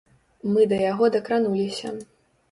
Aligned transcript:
Мы 0.53 0.61
да 0.71 0.79
яго 0.91 1.09
дакрануліся! 1.15 1.93